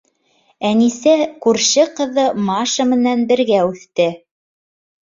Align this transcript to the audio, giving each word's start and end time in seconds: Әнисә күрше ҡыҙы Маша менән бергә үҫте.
Әнисә 0.69 1.13
күрше 1.47 1.85
ҡыҙы 2.01 2.27
Маша 2.51 2.89
менән 2.95 3.23
бергә 3.35 3.65
үҫте. 3.71 4.11